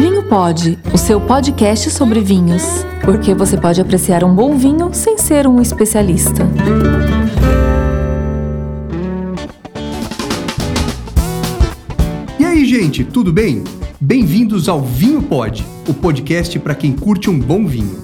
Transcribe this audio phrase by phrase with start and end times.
[0.00, 2.62] Vinho Pode, o seu podcast sobre vinhos.
[3.04, 6.48] Porque você pode apreciar um bom vinho sem ser um especialista.
[12.38, 13.62] E aí, gente, tudo bem?
[14.00, 18.02] Bem-vindos ao Vinho Pod, o podcast para quem curte um bom vinho.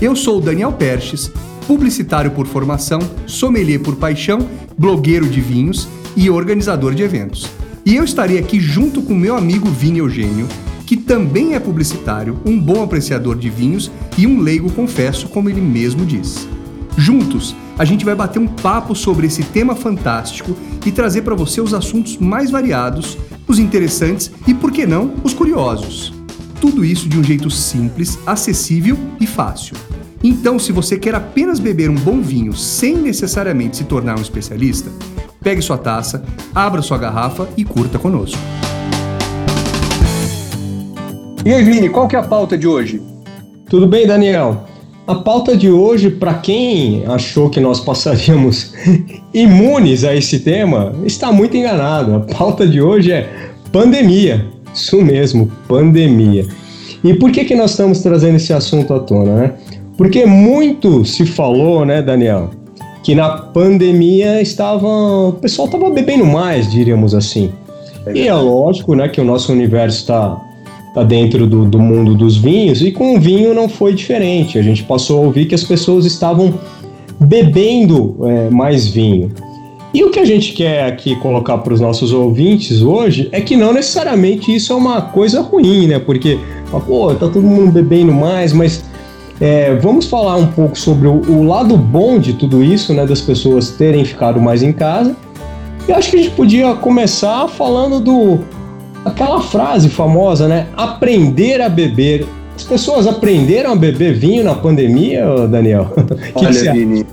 [0.00, 1.32] Eu sou o Daniel Perches,
[1.66, 4.48] publicitário por formação, sommelier por paixão,
[4.78, 7.50] blogueiro de vinhos e organizador de eventos.
[7.84, 10.46] E eu estarei aqui junto com meu amigo Vini Eugênio,
[10.86, 15.60] que também é publicitário, um bom apreciador de vinhos e um leigo, confesso, como ele
[15.60, 16.48] mesmo diz.
[16.96, 21.60] Juntos, a gente vai bater um papo sobre esse tema fantástico e trazer para você
[21.60, 26.14] os assuntos mais variados, os interessantes e, por que não, os curiosos.
[26.60, 29.76] Tudo isso de um jeito simples, acessível e fácil.
[30.22, 34.90] Então, se você quer apenas beber um bom vinho sem necessariamente se tornar um especialista,
[35.42, 36.24] pegue sua taça,
[36.54, 38.38] abra sua garrafa e curta conosco.
[41.44, 43.02] E aí, Vini, qual que é a pauta de hoje?
[43.68, 44.64] Tudo bem, Daniel?
[45.06, 48.72] A pauta de hoje, para quem achou que nós passaríamos
[49.34, 52.14] imunes a esse tema, está muito enganado.
[52.14, 53.28] A pauta de hoje é
[53.70, 54.46] pandemia.
[54.72, 56.46] Isso mesmo, pandemia.
[57.04, 59.52] E por que, que nós estamos trazendo esse assunto à tona, né?
[59.98, 62.52] Porque muito se falou, né, Daniel,
[63.02, 64.88] que na pandemia estava,
[65.28, 67.52] o pessoal estava bebendo mais, diríamos assim.
[68.06, 70.40] É e é lógico, né, que o nosso universo está
[70.94, 74.58] tá dentro do, do mundo dos vinhos e com o vinho não foi diferente.
[74.58, 76.54] A gente passou a ouvir que as pessoas estavam
[77.18, 79.32] bebendo é, mais vinho.
[79.92, 83.56] E o que a gente quer aqui colocar para os nossos ouvintes hoje é que
[83.56, 85.98] não necessariamente isso é uma coisa ruim, né?
[85.98, 86.38] Porque,
[86.86, 88.84] pô, tá todo mundo bebendo mais, mas
[89.40, 93.20] é, vamos falar um pouco sobre o, o, lado bom de tudo isso, né, das
[93.20, 95.16] pessoas terem ficado mais em casa.
[95.88, 98.40] E acho que a gente podia começar falando do
[99.04, 100.66] aquela frase famosa, né?
[100.76, 102.26] Aprender a beber.
[102.56, 105.92] As pessoas aprenderam a beber vinho na pandemia, Daniel?
[106.34, 107.04] Olha, Vini,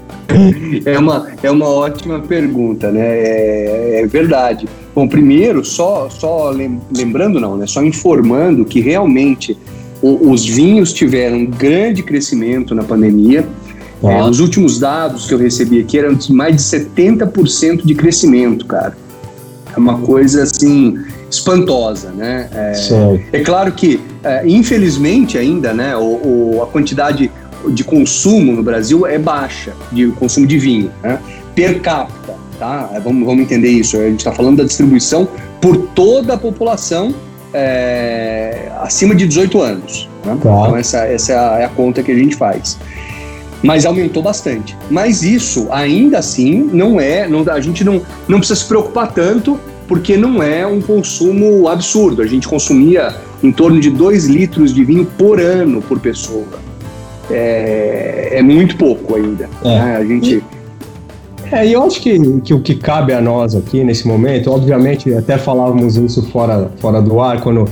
[0.85, 3.01] é uma, é uma ótima pergunta, né?
[3.01, 4.67] É, é, verdade.
[4.93, 6.53] Bom, primeiro, só, só
[6.91, 7.65] lembrando, não, né?
[7.67, 9.57] Só informando que realmente
[10.01, 13.45] os vinhos tiveram um grande crescimento na pandemia.
[14.03, 18.65] É, os últimos dados que eu recebi aqui eram de mais de 70% de crescimento,
[18.65, 18.97] cara.
[19.75, 20.97] É uma coisa assim
[21.29, 22.49] espantosa, né?
[22.53, 22.73] É,
[23.33, 27.31] é claro que, é, infelizmente ainda, né, o, o, a quantidade
[27.69, 31.19] de consumo no Brasil é baixa, de consumo de vinho, né?
[31.55, 32.89] per capita, tá?
[32.93, 33.97] É, vamos, vamos entender isso.
[33.97, 35.27] A gente está falando da distribuição
[35.61, 37.13] por toda a população
[37.53, 40.09] é, acima de 18 anos.
[40.25, 40.37] Né?
[40.41, 40.49] Tá.
[40.49, 42.77] Então, essa, essa é a, é a conta que a gente faz
[43.63, 44.75] mas aumentou bastante.
[44.89, 47.27] Mas isso, ainda assim, não é.
[47.27, 52.21] Não, a gente não, não precisa se preocupar tanto, porque não é um consumo absurdo.
[52.21, 56.45] A gente consumia em torno de 2 litros de vinho por ano por pessoa.
[57.29, 59.49] É, é muito pouco ainda.
[59.63, 59.67] É.
[59.67, 59.97] Né?
[59.97, 60.43] A gente.
[61.51, 65.13] É, e eu acho que, que o que cabe a nós aqui nesse momento, obviamente,
[65.13, 67.67] até falávamos isso fora, fora do ar, quando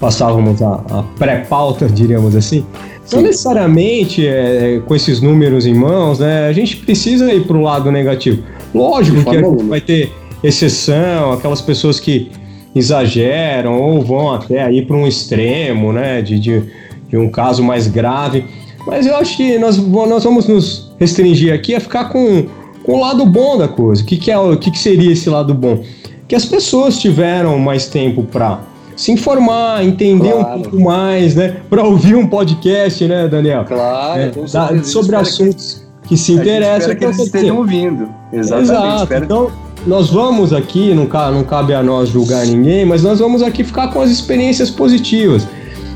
[0.00, 2.64] passávamos a, a pré-pauta, diríamos assim.
[3.12, 7.62] Não necessariamente é, com esses números em mãos, né, a gente precisa ir para o
[7.62, 8.42] lado negativo.
[8.74, 10.12] Lógico que vai ter
[10.42, 12.30] exceção, aquelas pessoas que
[12.74, 16.62] exageram ou vão até aí para um extremo, né, de, de,
[17.08, 18.44] de um caso mais grave.
[18.86, 22.46] Mas eu acho que nós, nós vamos nos restringir aqui a ficar com
[22.82, 24.02] com o lado bom da coisa.
[24.02, 25.82] O que, que, é, o que, que seria esse lado bom?
[26.26, 28.60] Que as pessoas tiveram mais tempo para
[29.00, 30.58] se informar, entender claro.
[30.58, 31.56] um pouco mais, né?
[31.70, 33.64] Para ouvir um podcast, né, Daniel?
[33.64, 36.94] Claro, é, da, sobre assuntos que, que, se interessam.
[36.94, 38.10] que eles estejam ouvindo.
[38.30, 38.72] Exatamente.
[38.72, 39.14] Exato.
[39.14, 39.50] Então,
[39.86, 43.64] nós vamos aqui, não cabe, não cabe a nós julgar ninguém, mas nós vamos aqui
[43.64, 45.48] ficar com as experiências positivas.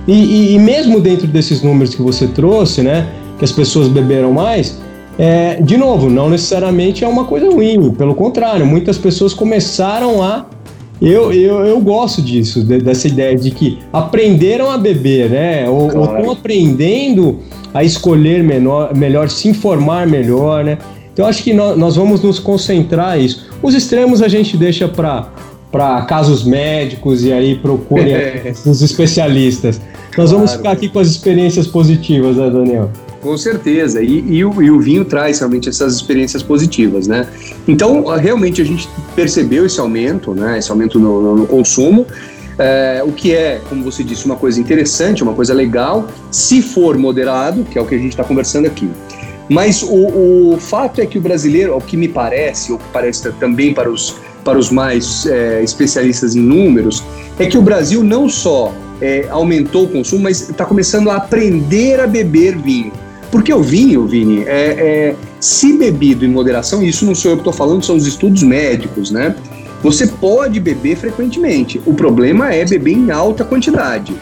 [0.09, 3.07] E, e, e mesmo dentro desses números que você trouxe, né?
[3.39, 4.79] Que as pessoas beberam mais,
[5.19, 10.47] é, de novo, não necessariamente é uma coisa ruim, pelo contrário, muitas pessoas começaram a.
[11.05, 15.69] Eu, eu, eu gosto disso, de, dessa ideia de que aprenderam a beber, né?
[15.69, 17.41] Ou estão aprendendo
[17.73, 20.79] a escolher menor, melhor, se informar melhor, né?
[21.13, 23.47] Então acho que nós, nós vamos nos concentrar nisso.
[23.63, 25.29] Os extremos a gente deixa para
[25.71, 28.15] para casos médicos e aí procurem
[28.65, 29.81] os especialistas.
[30.17, 30.31] Nós claro.
[30.31, 32.91] vamos ficar aqui com as experiências positivas, né, Daniel?
[33.25, 37.27] Com certeza, e, e, o, e, o, vinho traz realmente essas experiências positivas, né?
[37.67, 38.87] Então, realmente a gente
[39.17, 40.59] percebeu esse aumento, né?
[40.59, 42.07] Esse aumento no, no, no consumo,
[42.59, 46.99] é, o que é, como você disse, uma coisa interessante, uma coisa legal, se for
[46.99, 48.91] moderado, que é o que a gente está conversando aqui.
[49.49, 53.33] Mas o, o, fato é que o brasileiro, ao que me parece, ou que parece
[53.41, 57.03] também para os, para os mais é, especialistas em números,
[57.39, 58.71] é que o Brasil não só
[59.01, 62.93] é, aumentou o consumo, mas está começando a aprender a beber vinho.
[63.35, 67.37] Porque o vinho, Vini, é, é, se bebido em moderação, e isso não sou eu
[67.37, 69.35] que estou falando, são os estudos médicos, né?
[69.83, 71.83] Você pode beber frequentemente.
[71.85, 74.15] O problema é beber em alta quantidade.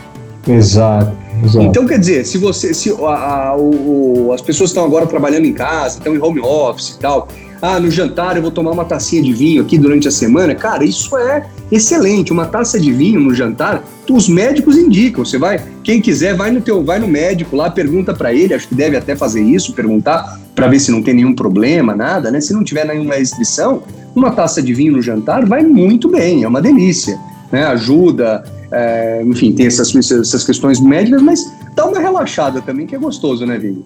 [0.49, 1.15] Exato.
[1.45, 1.61] exato.
[1.63, 2.73] Então, quer dizer, se você.
[2.73, 6.95] Se a, a, o, as pessoas estão agora trabalhando em casa, estão em home office
[6.97, 7.29] e tal,
[7.63, 10.53] ah, no jantar eu vou tomar uma tacinha de vinho aqui durante a semana.
[10.53, 12.33] Cara, isso é excelente.
[12.33, 15.25] Uma taça de vinho no jantar, os médicos indicam.
[15.25, 18.53] Você vai, quem quiser, vai no teu, vai no médico lá, pergunta para ele.
[18.53, 22.33] Acho que deve até fazer isso, perguntar para ver se não tem nenhum problema, nada,
[22.33, 22.41] né?
[22.41, 26.43] Se não tiver nenhuma restrição, uma taça de vinho no jantar vai muito bem.
[26.43, 27.17] É uma delícia,
[27.53, 27.65] né?
[27.67, 28.43] Ajuda.
[28.73, 33.47] É, enfim, tem essas, essas questões médicas, mas dá uma relaxada também, que é gostoso,
[33.47, 33.85] né, Vini?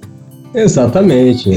[0.57, 1.51] Exatamente,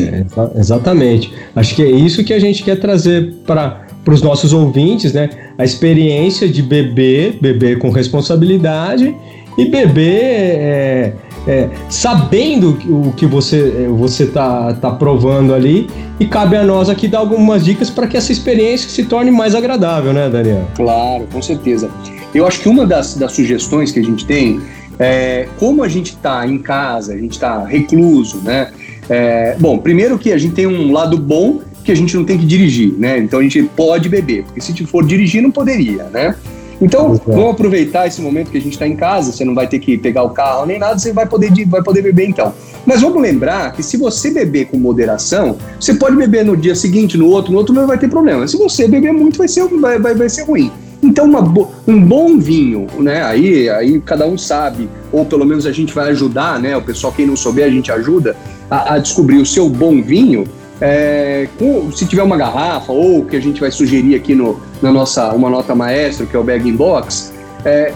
[0.56, 1.34] exatamente.
[1.56, 5.30] Acho que é isso que a gente quer trazer para os nossos ouvintes, né?
[5.58, 9.16] A experiência de beber, beber com responsabilidade
[9.58, 11.14] e beber é,
[11.48, 17.08] é, sabendo o que você você tá, tá provando ali e cabe a nós aqui
[17.08, 20.68] dar algumas dicas para que essa experiência se torne mais agradável, né, Daniel?
[20.76, 21.90] Claro, com certeza.
[22.36, 24.60] Eu acho que uma das, das sugestões que a gente tem
[25.00, 28.70] é, como a gente está em casa, a gente está recluso, né?
[29.10, 32.38] É, bom, primeiro que a gente tem um lado bom que a gente não tem
[32.38, 33.18] que dirigir, né?
[33.18, 36.36] Então a gente pode beber, porque se for dirigir não poderia, né?
[36.82, 37.32] Então, Exato.
[37.32, 39.98] vamos aproveitar esse momento que a gente está em casa, você não vai ter que
[39.98, 42.54] pegar o carro nem nada, você vai poder, vai poder beber então.
[42.86, 47.18] Mas vamos lembrar que se você beber com moderação, você pode beber no dia seguinte,
[47.18, 48.48] no outro, no outro, não vai ter problema.
[48.48, 50.72] Se você beber muito, vai ser, vai, vai, vai ser ruim.
[51.02, 51.42] Então, uma,
[51.88, 53.24] um bom vinho, né?
[53.24, 56.76] Aí, aí cada um sabe, ou pelo menos a gente vai ajudar, né?
[56.76, 58.36] O pessoal, quem não souber, a gente ajuda
[58.70, 60.46] a, a descobrir o seu bom vinho.
[60.82, 64.92] É, com, se tiver uma garrafa, ou que a gente vai sugerir aqui no, na
[64.92, 67.34] nossa uma nota maestro, que é o Bag in Box,
[67.66, 67.92] é,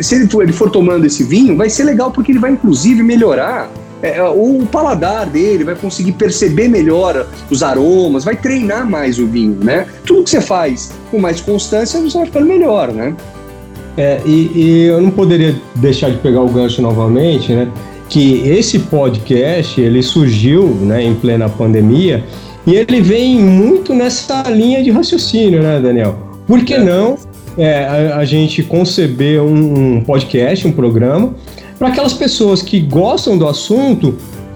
[0.00, 3.68] se ele ele for tomando esse vinho, vai ser legal porque ele vai inclusive melhorar
[4.02, 9.58] é, o paladar dele, vai conseguir perceber melhor os aromas, vai treinar mais o vinho,
[9.62, 9.86] né?
[10.06, 13.14] Tudo que você faz com mais constância, você vai ficando melhor, né?
[13.96, 17.68] É, e, e eu não poderia deixar de pegar o gancho novamente, né?
[18.08, 22.24] Que esse podcast, ele surgiu né, em plena pandemia
[22.66, 26.16] e ele vem muito nessa linha de raciocínio, né, Daniel?
[26.46, 26.78] Por que é.
[26.78, 27.18] não
[27.58, 31.34] é, a, a, gente conceber um, um podcast, um programa,
[31.78, 34.14] para aquelas pessoas que gostam do assunto,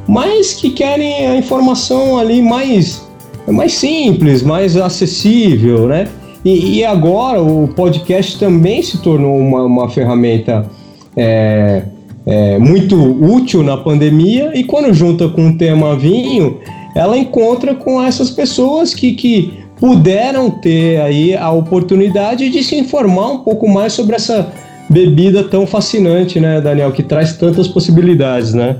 [0.09, 3.07] mas que querem a informação ali mais,
[3.47, 6.09] mais simples, mais acessível, né?
[6.45, 10.69] E, e agora o podcast também se tornou uma, uma ferramenta
[11.17, 11.83] é,
[12.27, 16.59] é, muito útil na pandemia e quando junta com o tema vinho,
[16.97, 23.33] ela encontra com essas pessoas que, que puderam ter aí a oportunidade de se informar
[23.33, 24.53] um pouco mais sobre essa
[24.89, 28.79] bebida tão fascinante, né, Daniel, que traz tantas possibilidades, né?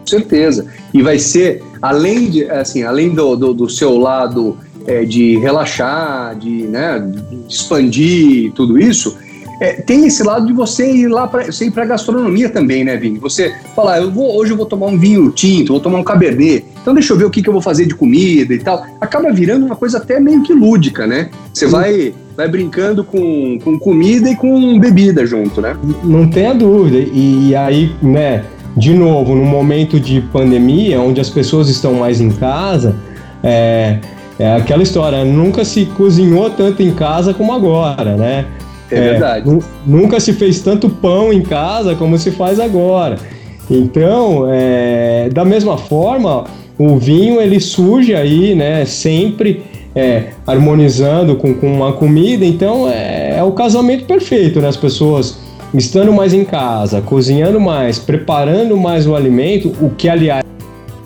[0.00, 0.66] Com certeza.
[0.92, 4.56] E vai ser, além de, assim, além do, do, do seu lado
[4.86, 9.11] é, de relaxar, de, né, de expandir tudo isso,
[9.62, 13.20] é, tem esse lado de você ir lá para ir para gastronomia também, né, Vini?
[13.20, 16.64] Você falar, eu vou hoje eu vou tomar um vinho tinto, vou tomar um cabernet.
[16.82, 18.84] Então deixa eu ver o que, que eu vou fazer de comida e tal.
[19.00, 21.30] Acaba virando uma coisa até meio que lúdica, né?
[21.54, 25.76] Você vai vai brincando com, com comida e com bebida junto, né?
[26.02, 26.98] Não tenha dúvida.
[27.12, 28.42] E aí, né,
[28.76, 32.96] de novo, no momento de pandemia, onde as pessoas estão mais em casa,
[33.44, 34.00] é,
[34.40, 38.46] é aquela história, nunca se cozinhou tanto em casa como agora, né?
[38.92, 39.58] É, é verdade.
[39.86, 43.16] Nunca se fez tanto pão em casa como se faz agora.
[43.70, 46.44] Então, é, da mesma forma,
[46.78, 49.62] o vinho ele surge aí, né, sempre
[49.94, 54.68] é, harmonizando com, com uma comida, então é, é, o casamento perfeito, né?
[54.68, 55.38] As pessoas
[55.74, 60.44] estando mais em casa, cozinhando mais, preparando mais o alimento, o que aliás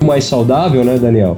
[0.00, 1.36] é mais saudável, né, Daniel?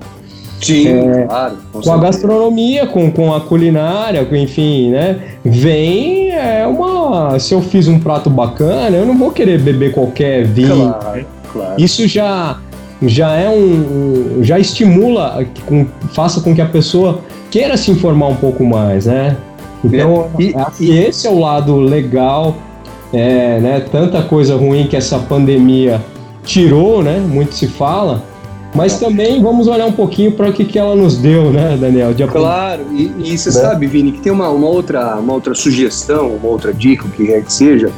[0.61, 1.57] Sim, é, claro.
[1.73, 5.21] Com, com a gastronomia, com, com a culinária, com, enfim, né?
[5.45, 7.39] Vem é uma.
[7.39, 10.93] Se eu fiz um prato bacana, eu não vou querer beber qualquer vinho.
[10.93, 11.75] Claro, claro.
[11.79, 12.59] Isso já
[13.03, 18.37] já é um, já estimula, com, faça com que a pessoa queira se informar um
[18.37, 19.37] pouco mais, né?
[19.85, 22.57] Então, é, e, e esse é o lado legal,
[23.13, 23.85] é, né?
[23.93, 26.03] Tanta coisa ruim que essa pandemia
[26.43, 27.21] tirou, né?
[27.21, 28.25] Muito se fala,
[28.79, 32.15] mas também vamos olhar um pouquinho para o que, que ela nos deu, né, Daniel?
[32.15, 33.55] De claro, e, e você né?
[33.55, 37.27] sabe, Vini, que tem uma, uma, outra, uma outra sugestão, uma outra dica, o que
[37.27, 37.93] quer que seja,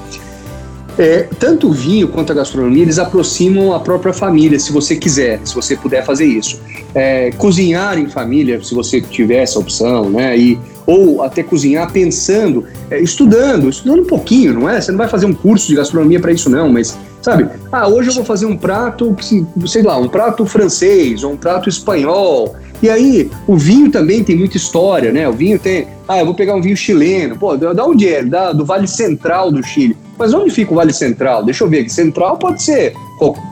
[0.99, 5.41] é, tanto o vinho quanto a gastronomia, eles aproximam a própria família, se você quiser,
[5.45, 6.61] se você puder fazer isso.
[6.95, 10.37] É, cozinhar em família, se você tiver essa opção, né?
[10.37, 14.81] E, ou até cozinhar pensando, é, estudando, estudando um pouquinho, não é?
[14.81, 17.49] Você não vai fazer um curso de gastronomia para isso não, mas sabe?
[17.71, 19.15] Ah, hoje eu vou fazer um prato,
[19.67, 22.55] sei lá, um prato francês ou um prato espanhol.
[22.83, 25.29] E aí, o vinho também tem muita história, né?
[25.29, 25.87] O vinho tem.
[26.09, 27.37] Ah, eu vou pegar um vinho chileno.
[27.37, 28.25] Pô, da onde é?
[28.25, 29.97] Da, do Vale Central do Chile.
[30.19, 31.45] Mas onde fica o Vale Central?
[31.45, 31.91] Deixa eu ver aqui.
[31.91, 32.95] Central pode ser.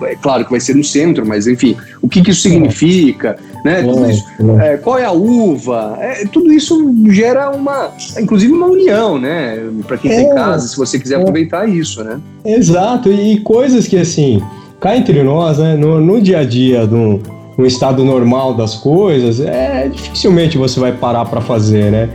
[0.02, 3.36] É claro que vai ser no centro, mas enfim, o que, que isso significa?
[3.64, 3.82] Né?
[3.82, 4.24] Tudo é, isso,
[4.60, 4.72] é.
[4.72, 5.98] é, qual é a uva?
[6.00, 9.62] É, tudo isso gera uma, inclusive uma união, né?
[9.86, 12.18] Para quem tem casa, se você quiser aproveitar isso, né?
[12.44, 14.42] Exato, e coisas que assim,
[14.80, 15.76] cá entre nós, né?
[15.76, 17.20] No, no dia a dia do
[17.58, 22.10] no estado normal das coisas, é dificilmente você vai parar para fazer, né?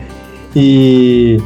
[0.55, 1.37] E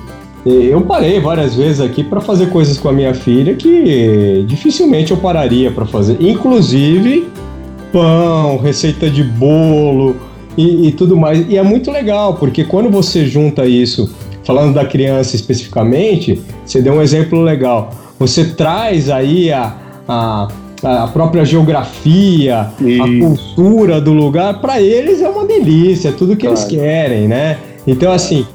[0.45, 5.17] eu parei várias vezes aqui para fazer coisas com a minha filha que dificilmente eu
[5.17, 7.27] pararia para fazer, inclusive
[7.91, 10.15] pão, receita de bolo
[10.55, 11.49] e, e, tudo mais.
[11.49, 14.13] E é muito legal porque quando você junta isso,
[14.43, 17.91] falando da criança especificamente, você deu um exemplo legal.
[18.19, 19.75] Você traz aí a,
[20.07, 20.47] a
[20.87, 23.03] a própria geografia, Isso.
[23.03, 26.57] a cultura do lugar, para eles é uma delícia, é tudo que claro.
[26.57, 27.57] eles querem, né?
[27.85, 28.45] Então, assim,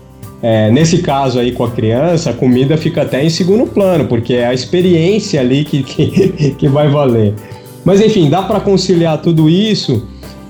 [0.43, 4.35] é, nesse caso aí com a criança, a comida fica até em segundo plano, porque
[4.35, 7.35] é a experiência ali que, que, que vai valer.
[7.85, 10.07] Mas enfim, dá para conciliar tudo isso,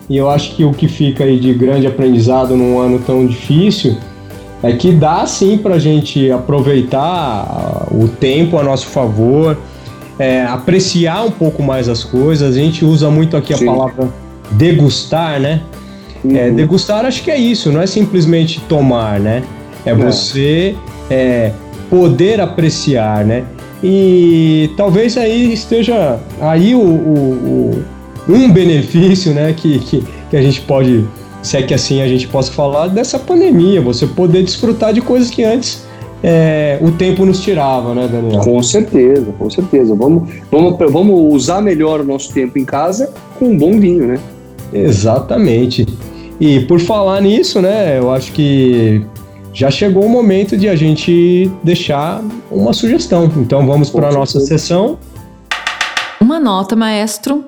[0.09, 3.97] e eu acho que o que fica aí de grande aprendizado num ano tão difícil
[4.63, 9.59] é que dá sim para a gente aproveitar o tempo a nosso favor,
[10.19, 12.57] é, apreciar um pouco mais as coisas.
[12.57, 13.69] A gente usa muito aqui Sim.
[13.69, 14.09] a palavra
[14.53, 15.63] degustar, né?
[16.25, 16.37] É, uhum.
[16.37, 19.43] É, degustar acho que é isso, não é simplesmente tomar, né?
[19.85, 19.95] É, é.
[19.95, 20.77] você
[21.11, 21.53] é,
[21.91, 23.45] poder apreciar, né?
[23.83, 27.85] E talvez aí esteja aí o, o,
[28.29, 29.53] o um benefício, né?
[29.57, 31.05] Que, que, que a gente pode,
[31.43, 35.31] se é que assim a gente possa falar dessa pandemia, você poder desfrutar de coisas
[35.31, 35.85] que antes
[36.23, 38.41] é, o tempo nos tirava, né, Daniel?
[38.43, 39.95] Com certeza, com certeza.
[39.95, 44.21] Vamos, vamos, vamos usar melhor o nosso tempo em casa com um bom vinho, né?
[44.73, 45.87] Exatamente.
[46.41, 49.05] E por falar nisso, né, eu acho que
[49.53, 53.31] já chegou o momento de a gente deixar uma sugestão.
[53.37, 54.99] Então vamos para a nossa sessão.
[56.21, 57.45] Uma nota, maestro.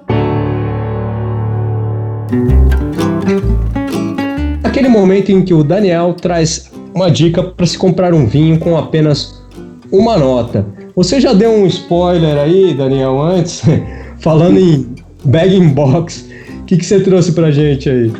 [4.62, 8.76] Aquele momento em que o Daniel traz uma dica para se comprar um vinho com
[8.76, 9.42] apenas
[9.90, 10.64] uma nota.
[10.94, 13.62] Você já deu um spoiler aí, Daniel, antes,
[14.22, 16.30] falando em bag in box.
[16.60, 18.12] O que, que você trouxe para gente aí?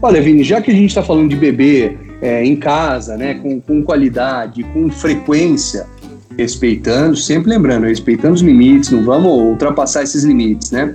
[0.00, 3.60] Olha, Vini, já que a gente está falando de beber é, em casa, né, com,
[3.60, 5.86] com qualidade, com frequência,
[6.38, 10.94] respeitando, sempre lembrando, respeitando os limites, não vamos ultrapassar esses limites, né?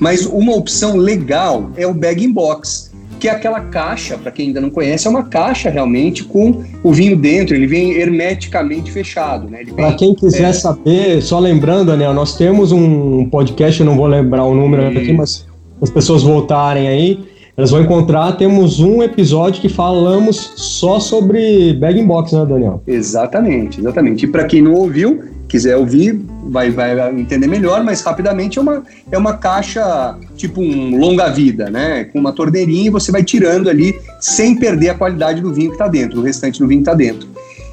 [0.00, 2.92] Mas uma opção legal é o bag in box
[3.26, 6.92] que é aquela caixa, para quem ainda não conhece, é uma caixa realmente com o
[6.92, 9.50] vinho dentro, ele vem hermeticamente fechado.
[9.50, 9.64] Né?
[9.74, 10.52] Para quem quiser é...
[10.52, 14.98] saber, só lembrando, Daniel, nós temos um podcast, eu não vou lembrar o número e...
[14.98, 15.44] aqui, mas
[15.82, 17.18] as pessoas voltarem aí,
[17.56, 22.80] elas vão encontrar, temos um episódio que falamos só sobre bag in box, né, Daniel?
[22.86, 24.24] Exatamente, exatamente.
[24.24, 28.82] E para quem não ouviu, quiser ouvir, vai, vai entender melhor, mas rapidamente é uma,
[29.10, 32.04] é uma caixa tipo um longa-vida, né?
[32.04, 35.74] Com uma torneirinha e você vai tirando ali sem perder a qualidade do vinho que
[35.74, 37.28] está dentro, o restante do vinho que está dentro.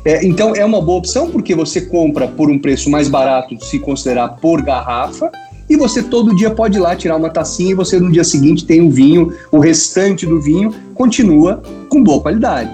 [0.05, 3.79] É, então é uma boa opção porque você compra por um preço mais barato se
[3.79, 5.31] considerar por garrafa
[5.69, 8.65] e você todo dia pode ir lá tirar uma tacinha e você no dia seguinte
[8.65, 12.69] tem o vinho, o restante do vinho continua com boa qualidade.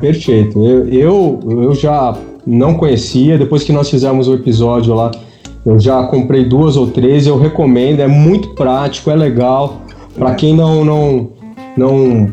[0.00, 0.62] Perfeito.
[0.64, 3.38] Eu, eu, eu já não conhecia.
[3.38, 5.10] Depois que nós fizemos o episódio lá,
[5.64, 7.26] eu já comprei duas ou três.
[7.26, 9.82] Eu recomendo, é muito prático, é legal.
[10.16, 11.30] Para quem não, não,
[11.76, 12.32] não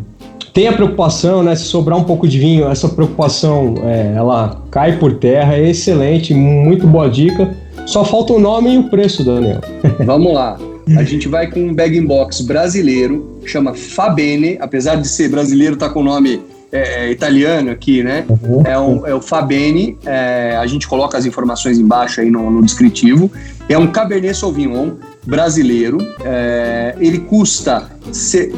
[0.53, 1.55] tem a preocupação, né?
[1.55, 5.55] Se sobrar um pouco de vinho, essa preocupação é, ela cai por terra.
[5.55, 7.55] É excelente, muito boa dica.
[7.85, 9.61] Só falta o nome e o preço, Daniel.
[10.05, 10.57] Vamos lá.
[10.97, 15.77] A gente vai com um bag in box brasileiro, chama Fabene, apesar de ser brasileiro,
[15.77, 18.25] tá com o nome é, é, italiano aqui, né?
[18.29, 18.63] Uhum.
[18.65, 22.63] É, um, é, o Fabene, é, a gente coloca as informações embaixo aí no, no
[22.63, 23.29] descritivo.
[23.67, 24.91] É um Cabernet Sauvignon
[25.25, 25.97] brasileiro.
[26.23, 27.91] É, ele custa,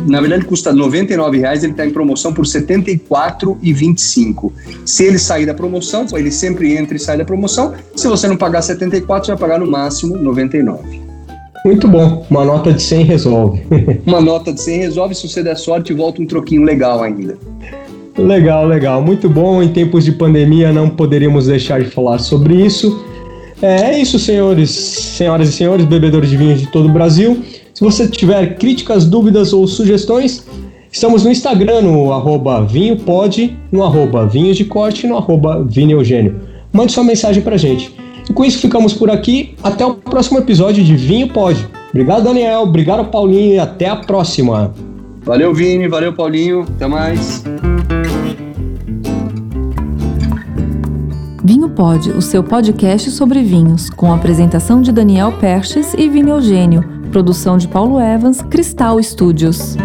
[0.08, 4.51] na verdade, custa R$ 99,00, ele está em promoção por R$ 74,25.
[4.86, 7.74] Se ele sair da promoção, ele sempre entra e sai da promoção.
[7.96, 11.01] Se você não pagar 74, você vai pagar no máximo 99.
[11.65, 13.65] Muito bom, uma nota de 100 resolve.
[14.05, 17.38] uma nota de 100 resolve, se você der sorte, volta um troquinho legal ainda.
[18.17, 19.01] Legal, legal.
[19.01, 19.62] Muito bom.
[19.62, 23.03] Em tempos de pandemia não poderíamos deixar de falar sobre isso.
[23.62, 27.41] É, é isso, senhores, senhoras e senhores, bebedores de vinhos de todo o Brasil.
[27.74, 30.46] Se você tiver críticas, dúvidas ou sugestões,
[30.93, 36.39] Estamos no Instagram, no arroba vinhopod, no arroba vinhos de corte, no arroba Eugênio.
[36.72, 37.91] Mande sua mensagem pra gente.
[38.29, 39.55] E com isso ficamos por aqui.
[39.63, 41.67] Até o próximo episódio de Vinho Pod.
[41.89, 42.62] Obrigado, Daniel.
[42.62, 43.55] Obrigado, Paulinho.
[43.55, 44.72] E até a próxima.
[45.24, 45.88] Valeu, Vini.
[45.88, 46.62] Valeu, Paulinho.
[46.62, 47.43] Até mais.
[51.46, 56.82] Vinho Pod, o seu podcast sobre vinhos, com apresentação de Daniel Perches e Vini Eugênio,
[57.12, 59.76] produção de Paulo Evans, Cristal Studios.